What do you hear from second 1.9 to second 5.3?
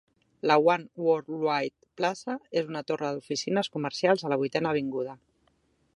Plaza és una torre d'oficines comercials a la Vuitena Avinguda.